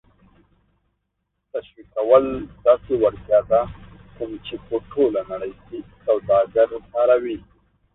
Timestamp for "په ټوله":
4.65-5.21